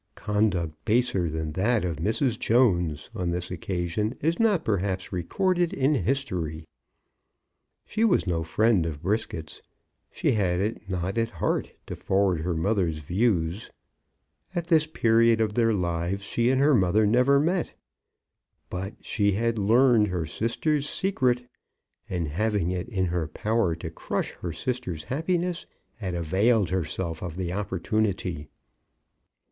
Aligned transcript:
Conduct 0.15 0.83
baser 0.83 1.29
than 1.29 1.51
that 1.51 1.85
of 1.85 1.97
Mrs. 1.97 2.39
Jones 2.39 3.11
on 3.13 3.29
this 3.29 3.51
occasion 3.51 4.17
is 4.19 4.39
not 4.39 4.65
perhaps 4.65 5.13
recorded 5.13 5.71
in 5.73 5.93
history. 5.93 6.65
She 7.85 8.03
was 8.03 8.25
no 8.25 8.41
friend 8.41 8.87
of 8.87 9.03
Brisket's. 9.03 9.61
She 10.11 10.31
had 10.31 10.59
it 10.59 10.89
not 10.89 11.19
at 11.19 11.29
heart 11.29 11.71
to 11.85 11.95
forward 11.95 12.39
her 12.41 12.55
mother's 12.55 12.97
views. 12.97 13.69
At 14.55 14.65
this 14.65 14.87
period 14.87 15.39
of 15.39 15.53
their 15.53 15.71
lives 15.71 16.23
she 16.23 16.49
and 16.49 16.59
her 16.59 16.73
mother 16.73 17.05
never 17.05 17.39
met. 17.39 17.75
But 18.71 18.95
she 19.01 19.33
had 19.33 19.59
learned 19.59 20.07
her 20.07 20.25
sister's 20.25 20.89
secret, 20.89 21.47
and 22.09 22.27
having 22.27 22.71
it 22.71 22.89
in 22.89 23.05
her 23.05 23.27
power 23.27 23.75
to 23.75 23.91
crush 23.91 24.31
her 24.31 24.51
sister's 24.51 25.03
happiness, 25.03 25.67
had 25.97 26.15
availed 26.15 26.69
herself 26.71 27.21
of 27.21 27.35
the 27.37 27.53
opportunity. 27.53 28.47